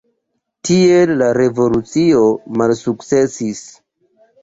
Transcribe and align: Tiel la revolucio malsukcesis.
Tiel 0.69 1.13
la 1.19 1.27
revolucio 1.39 2.25
malsukcesis. 2.63 3.65